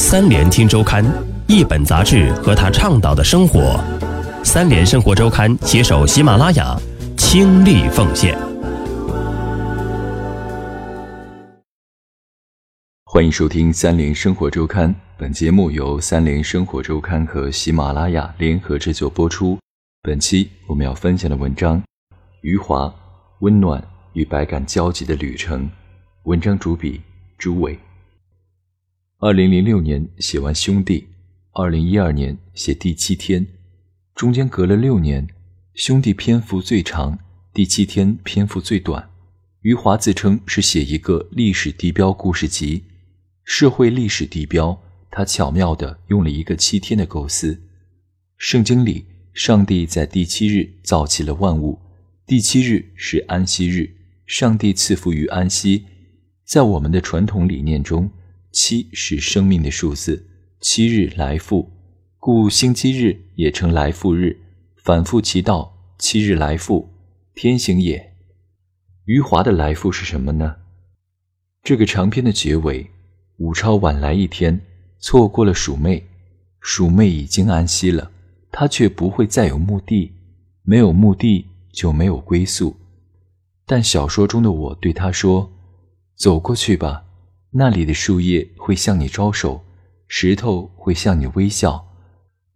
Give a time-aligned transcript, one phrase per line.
[0.00, 1.04] 三联听周刊，
[1.48, 3.76] 一本杂志和他倡导的生活。
[4.44, 6.78] 三联生活周刊携手喜马拉雅，
[7.16, 8.38] 倾力奉献。
[13.06, 19.58] 欢迎收听三联生活周刊，本节目由三联生活周刊和喜马拉雅联合制作播出。
[20.02, 21.76] 本期我们要分享的文章
[22.42, 22.90] 《余华
[23.40, 25.64] 温暖与百感交集的旅程》，
[26.22, 27.00] 文章主笔
[27.36, 27.76] 朱伟。
[29.20, 31.00] 二零零六年写完《兄弟》，
[31.50, 33.44] 二零一二年写《第七天》，
[34.14, 35.26] 中间隔了六年，
[35.74, 37.16] 《兄弟》篇幅最长，
[37.52, 39.10] 《第七天》篇幅最短。
[39.62, 42.84] 余华自称是写一个历史地标故事集，
[43.42, 47.60] 社会历史地标，他巧妙地用了一个七天的构思。
[48.36, 49.04] 圣经里，
[49.34, 51.80] 上帝在第七日造起了万物，
[52.24, 53.96] 第七日是安息日，
[54.26, 55.86] 上帝赐福于安息。
[56.44, 58.08] 在我们的传统理念中。
[58.50, 60.26] 七是生命的数字，
[60.60, 61.70] 七日来复，
[62.18, 64.38] 故星期日也称来复日，
[64.76, 66.88] 反复其道，七日来复，
[67.34, 68.14] 天行也。
[69.04, 70.56] 余华的来复是什么呢？
[71.62, 72.90] 这个长篇的结尾，
[73.36, 74.60] 武超晚来一天，
[74.98, 76.06] 错过了鼠妹，
[76.60, 78.10] 鼠妹已经安息了，
[78.50, 80.12] 他却不会再有目的，
[80.62, 82.74] 没有目的就没有归宿。
[83.66, 85.52] 但小说中的我对他说
[86.16, 87.04] ：“走过去吧。”
[87.50, 89.64] 那里的树叶会向你招手，
[90.06, 91.88] 石头会向你微笑。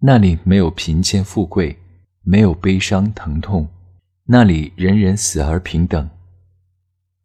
[0.00, 1.78] 那里没有贫贱富贵，
[2.22, 3.68] 没有悲伤疼痛，
[4.24, 6.10] 那里人人死而平等。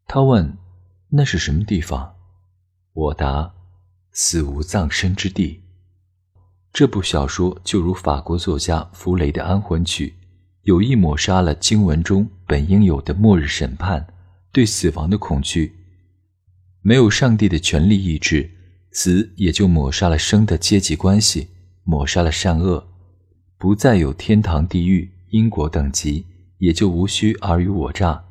[0.06, 0.58] 他问
[1.10, 2.16] ：“那是什么地方？”
[2.94, 3.54] 我答
[4.14, 5.62] ：“死无葬身之地。”
[6.72, 10.16] 这部小说就如法国作家弗雷的《安魂曲》，
[10.62, 14.06] 有意抹杀了经文中本应有的末日审判，
[14.52, 15.77] 对死亡的恐惧。
[16.88, 18.50] 没有上帝的权力意志，
[18.92, 21.50] 死也就抹杀了生的阶级关系，
[21.84, 22.88] 抹杀了善恶，
[23.58, 26.24] 不再有天堂地狱因果等级，
[26.60, 28.24] 也就无需尔虞我诈。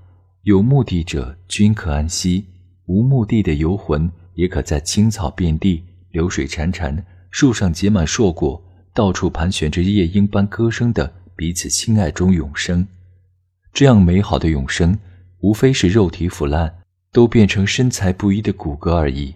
[0.44, 2.47] 有目的者均可安息，
[2.86, 6.97] 无目的的游魂也可在青草遍地、流水潺潺、
[7.30, 8.64] 树上结满硕果、
[8.94, 12.88] 到处盘旋着夜莺般歌声的彼此亲爱中永生。
[13.75, 14.98] 这样美好的永生，
[15.41, 16.75] 无非是肉体腐烂。
[17.16, 19.34] 都变成身材不一的骨骼而已。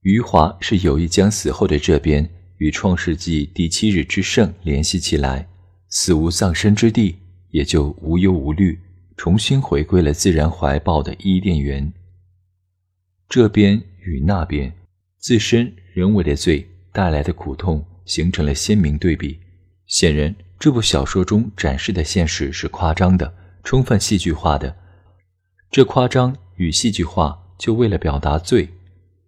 [0.00, 5.46] 余华是有意将死后的这边与《创世纪》第七日之圣联系起来，
[5.88, 7.16] 死无葬身之地，
[7.50, 8.76] 也就无忧无虑，
[9.16, 11.92] 重新回归了自然怀抱的伊甸园。
[13.28, 14.72] 这边与那边，
[15.18, 19.38] 自身人为的罪带来的苦痛形成了鲜明对比。
[19.86, 24.76] 显然，这部小说中展示的现实是夸张的，充分戏剧化的。
[25.70, 26.36] 这夸张。
[26.56, 28.68] 与戏剧化，就为了表达罪，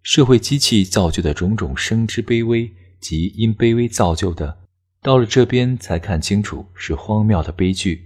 [0.01, 4.57] 社会机器造就的种种生之卑微及因卑微造就的，
[5.01, 8.05] 到了这边才看清楚是荒谬的悲剧。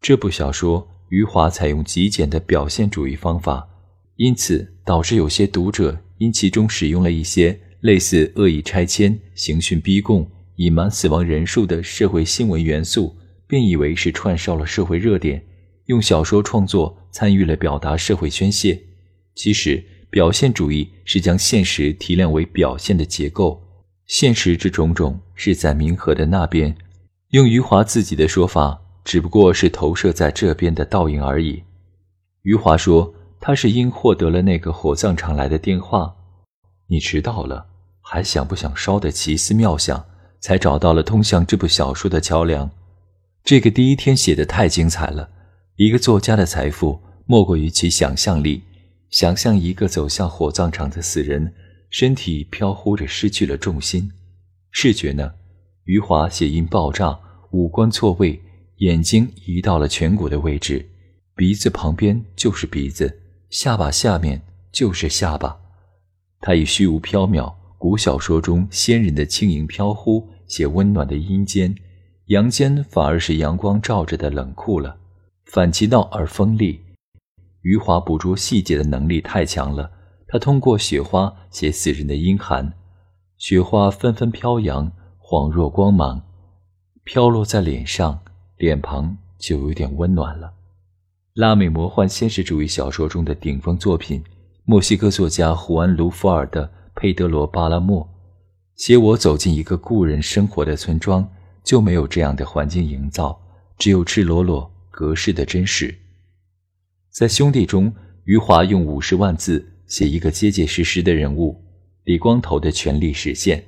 [0.00, 3.68] 这部小说，余华采用极简的表现主义方法，
[4.16, 13.16] 因此导致有些读者因其中使用了一些类似恶意拆迁、刑讯逼供、隐瞒死亡人数的社会新闻元素，
[13.46, 15.44] 便以为是串烧了社会热点。
[15.86, 18.80] 用小说创作参与了表达社会宣泄，
[19.34, 23.62] 其实表现主义是将现实提炼为表现的结构，
[24.06, 26.76] 现实之种种是在冥河的那边，
[27.30, 31.62] 用余华自己的说法，只不过是投射在这边的倒影而已。
[32.42, 36.14] 余华说，他是因获得了那个火葬场来的电话，
[36.86, 37.66] 你迟到了，
[38.00, 40.04] 还想不想烧的奇思妙想，
[40.40, 42.70] 才找到了通向这部小说的桥梁。
[43.42, 45.28] 这个第一天写的太精彩了。
[45.76, 48.62] 一个作家的财富，莫过于其想象力。
[49.08, 51.54] 想象一个走向火葬场的死人，
[51.88, 54.10] 身体飘忽着，失去了重心。
[54.70, 55.32] 视觉呢？
[55.84, 57.18] 余华写因爆炸，
[57.52, 58.38] 五官错位，
[58.76, 60.86] 眼睛移到了颧骨的位置，
[61.34, 65.58] 鼻子旁边就是鼻子，下巴下面就是下巴。
[66.40, 71.74] 他以虚无缥缈、古小说中仙人的轻盈飘忽，写温暖的阴间，
[72.26, 74.98] 阳间反而是阳光照着的冷酷了。
[75.52, 76.80] 反其道而锋利，
[77.60, 79.90] 余华捕捉细节的能力太强了。
[80.26, 82.72] 他通过雪花写死人的阴寒，
[83.36, 84.90] 雪花纷纷飘扬，
[85.20, 86.22] 恍若光芒，
[87.04, 88.18] 飘落在脸上，
[88.56, 90.54] 脸庞就有点温暖了。
[91.34, 94.24] 拉美魔幻现实主义小说中的顶峰作品，
[94.64, 98.00] 墨西哥作家胡安·卢弗尔的《佩德罗·巴拉莫》，
[98.76, 101.28] 写我走进一个故人生活的村庄，
[101.62, 103.38] 就没有这样的环境营造，
[103.76, 104.71] 只有赤裸裸。
[104.92, 105.92] 格式的真实，
[107.10, 107.92] 在兄弟中，
[108.24, 111.60] 余华用五十万字写一个结结实实的人物，
[112.04, 113.64] 李光头的权力实现。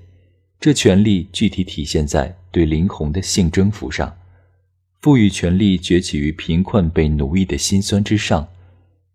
[0.60, 4.16] 这权力具体体现在对林红的性征服上。
[5.00, 8.48] 赋予权力崛起于贫困被奴役的辛酸之上。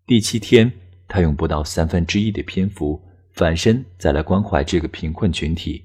[0.06, 0.70] 第七天，
[1.08, 3.00] 他用不到三分之一的篇幅
[3.32, 5.84] 反身再来关怀这个贫困群体。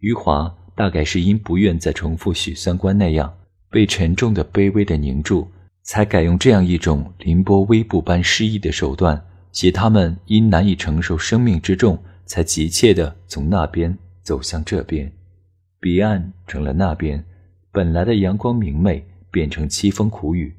[0.00, 3.32] 余华大概是因不愿再重复许三观那样
[3.72, 5.48] 被沉重的、卑微的凝住，
[5.82, 9.20] 才改用这样一种凌波微步般诗意的手段，
[9.50, 15.10] 写他们因难以承受生命之重，才急切地从那边走向这边，
[15.80, 17.24] 彼岸成了那边，
[17.72, 19.04] 本来的阳光明媚。
[19.32, 20.54] 变成凄风苦雨，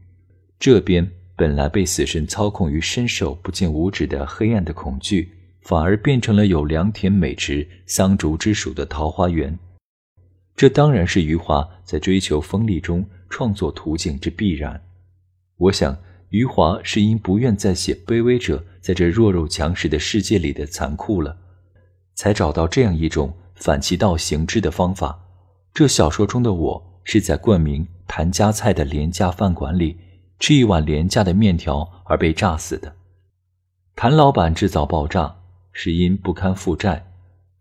[0.58, 5.30] 这边本来被死神操控于伸手不见五指的黑暗的恐惧，
[5.62, 9.56] 反而变成了有良田美池、桑竹之属的桃花源。
[10.56, 14.82] 这当然是余华在追求锋利中创作途径之必然。
[15.58, 15.98] 我想，
[16.30, 21.38] 余华是因不愿再写卑微者在这弱肉强食的世界里的残酷了，
[22.16, 25.20] 才找到这样一种反其道行之的方法。
[25.74, 27.88] 这小说中的我是在冠名。
[28.06, 29.98] 谭家菜的廉价饭馆里
[30.38, 32.94] 吃一碗廉价的面条而被炸死的。
[33.96, 35.36] 谭老板制造爆炸
[35.72, 37.08] 是因不堪负债，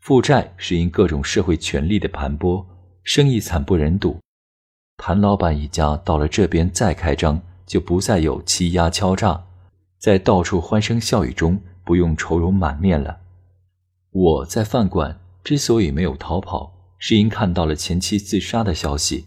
[0.01, 2.63] 负债是因各种社会权力的盘剥，
[3.05, 4.19] 生意惨不忍睹。
[4.97, 9.45] 谭老板一家到了这边再开张，就不再有欺压敲诈，
[9.99, 13.19] 在到处欢声笑语中不用愁容满面了。
[14.11, 19.27] 我在饭馆之所以没有逃跑，是因看到了前妻自杀的消息。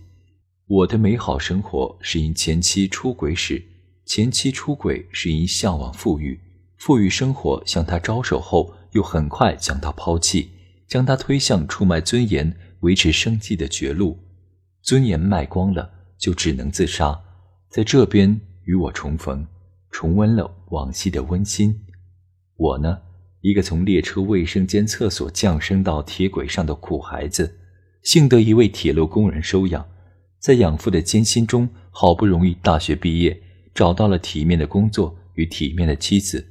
[0.67, 3.61] 我的美好生活是因前妻出轨时，
[4.05, 6.39] 前妻出轨是因向往富裕，
[6.77, 10.51] 富裕生活向他招手后，又很快将他抛弃，
[10.87, 14.19] 将他推向出卖尊严维持生计的绝路。
[14.83, 15.89] 尊严卖光了，
[16.19, 17.19] 就只能自杀。
[17.67, 19.47] 在这边与我重逢，
[19.89, 21.75] 重温了往昔的温馨。
[22.55, 22.99] 我呢，
[23.41, 27.57] 一个从列车卫生间厕所降生到铁轨上的苦孩子，
[28.03, 29.83] 幸得一位铁路工人收养。
[30.37, 33.41] 在养父的艰辛中，好不容易大学毕业，
[33.73, 36.45] 找到了体面的工作与体面的妻子。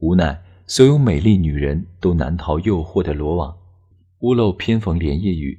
[0.00, 3.56] 无奈，所有美丽女人都难逃诱惑的罗网。
[4.20, 5.58] 屋漏偏逢连夜雨，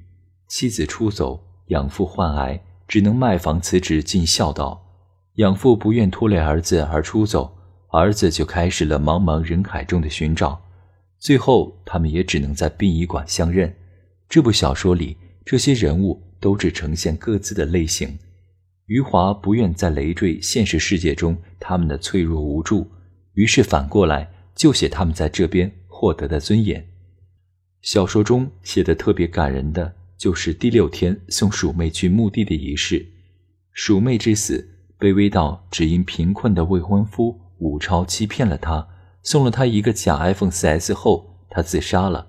[0.51, 4.85] 妻子出走，养父患癌，只能卖房辞职尽孝道。
[5.35, 7.57] 养父不愿拖累儿子而出走，
[7.87, 10.61] 儿子就开始了茫茫人海中的寻找。
[11.19, 13.73] 最后，他们也只能在殡仪馆相认。
[14.27, 15.15] 这部小说里，
[15.45, 16.21] 这些人物。
[16.41, 18.17] 都只呈现各自的类型。
[18.87, 22.89] 余华不愿再累赘现实世界中他们的脆弱无助，
[23.35, 26.83] 于是反过来就写他们在这边获得的尊严。
[27.83, 33.03] 小说中写的特别感人的就是第六天送鼠妹去墓地的仪式。
[33.71, 34.69] 鼠妹之死，
[34.99, 38.87] 卑微到只因贫困的未婚夫武超欺骗了她，
[39.23, 42.27] 送了她一个假 iPhone 4S 后，她自杀了。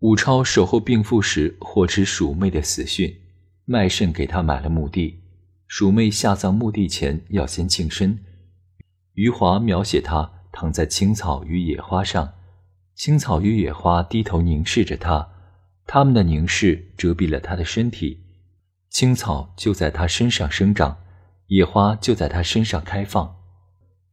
[0.00, 3.10] 武超守候病父时，获知鼠妹的死讯。
[3.64, 5.20] 卖肾给她买了墓地，
[5.66, 8.18] 鼠妹下葬墓地前要先净身。
[9.14, 12.34] 余华描写她躺在青草与野花上，
[12.94, 15.30] 青草与野花低头凝视着她，
[15.86, 18.20] 他们的凝视遮蔽了他的身体。
[18.90, 20.96] 青草就在他身上生长，
[21.48, 23.34] 野花就在他身上开放，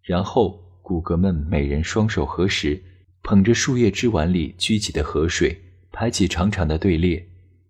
[0.02, 2.82] 然后骨骼们每人双手合十，
[3.24, 7.28] 捧着树叶之碗里掬起的河水，排起长长的队列。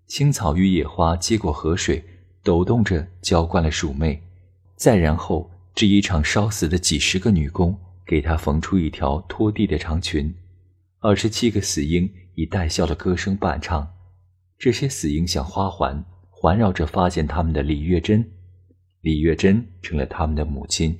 [0.08, 2.04] 青草与野花接过河水，
[2.44, 4.22] 抖动着浇灌了鼠妹。
[4.76, 10.34] 再然后，这一场烧死的几十个女工，给她缝出一条拖地的长裙。
[11.00, 13.88] 二十七个死婴以带笑的歌声伴唱。
[14.58, 18.24] 这些死婴像花环，环绕着发现他们的李月珍。
[19.02, 20.98] 李月珍成了他们的母亲。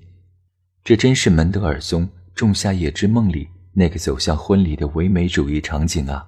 [0.84, 6.28] 这真是门德尔松《仲夏夜之梦》里那个走向婚礼的唯美主义场景啊！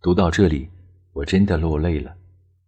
[0.00, 0.70] 读到这里。
[1.12, 2.16] 我真的落泪了。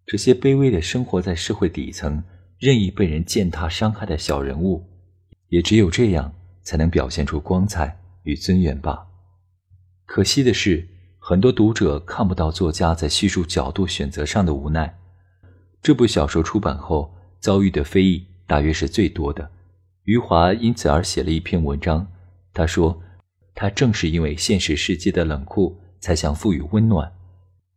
[0.06, 2.22] 这些卑微的生活在社会底层、
[2.60, 4.86] 任意被人践踏伤害的小人物，
[5.48, 6.32] 也只有这样
[6.62, 9.04] 才能表现出光彩与尊严吧。
[10.04, 10.86] 可惜的是，
[11.28, 14.96] 很多读者看不到作家在叙述角度选择上的无奈。
[15.82, 19.50] 这部小说出版后遭遇的非议大约是最多的。
[20.04, 22.06] 余华因此而写了一篇文章，
[22.54, 23.02] 他说
[23.56, 27.12] ：“他正是因为现实世界的冷酷，才想赋予温暖。”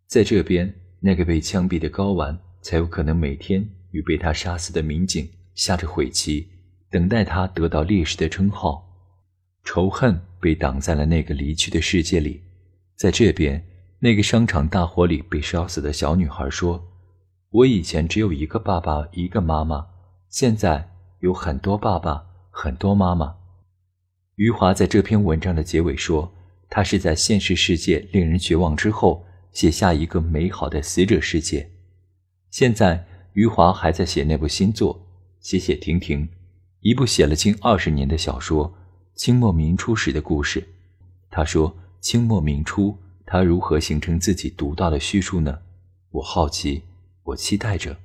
[0.06, 6.48] 在这边，那个被枪毙的睾丸才有可能每天与被他杀死的民警下着悔棋，
[6.92, 8.88] 等待他得到烈士的称号。
[9.64, 12.44] 仇恨被挡在了那个离去的世界里。
[13.00, 13.66] 在这边，
[14.00, 16.86] 那个商场大火里被烧死的小女孩说
[17.50, 19.88] ：“我以前只有一个爸爸，一个妈妈，
[20.28, 20.92] 现在
[21.22, 23.38] 有很多爸爸，很多妈妈。”
[24.36, 26.34] 余华在这篇文章的结尾说
[26.70, 31.72] ：“他是在现实世界令人绝望之后，写下一个美好的死者世界。
[32.52, 35.08] 现在，余华还在写那部新作，
[35.40, 36.28] 写写停停，
[36.82, 38.68] 一部写了近二十年的小说
[39.16, 40.60] 《清末民初时的故事》。
[41.30, 45.60] 他说：“清末明初，他如何形成自己独到的叙述呢？”
[46.12, 46.84] 我好奇，
[47.24, 47.98] 我期待着。